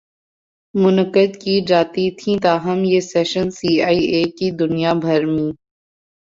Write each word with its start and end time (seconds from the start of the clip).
منعقد 0.75 1.31
کی 1.43 1.55
جاتی 1.69 2.05
تھیں 2.19 2.37
تاہم 2.43 2.79
یہ 2.91 2.99
سیشنز 3.13 3.51
سی 3.59 3.71
آئی 3.87 4.01
اے 4.13 4.23
کی 4.37 4.47
دنیا 4.59 4.91
بھر 5.03 5.21
می 5.33 5.47